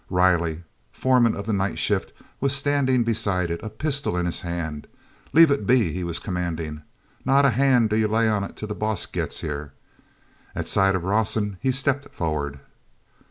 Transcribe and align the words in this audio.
iley, 0.11 0.63
foreman 0.91 1.35
of 1.35 1.45
the 1.45 1.53
night 1.53 1.77
shift, 1.77 2.11
was 2.39 2.55
standing 2.55 3.03
beside 3.03 3.51
it, 3.51 3.61
a 3.61 3.69
pistol 3.69 4.17
in 4.17 4.25
his 4.25 4.39
hand. 4.39 4.87
"L'ave 5.31 5.53
it 5.53 5.67
be," 5.67 5.93
he 5.93 6.03
was 6.03 6.17
commanding. 6.17 6.81
"Not 7.23 7.45
a 7.45 7.51
hand 7.51 7.91
do 7.91 7.95
ye 7.95 8.07
lay 8.07 8.27
on 8.27 8.43
it 8.43 8.55
till 8.55 8.67
the 8.69 8.73
boss 8.73 9.05
gets 9.05 9.41
here." 9.41 9.73
At 10.55 10.67
sight 10.67 10.95
of 10.95 11.03
Rawson 11.03 11.57
he 11.61 11.71
stepped 11.71 12.09
forward. 12.15 12.59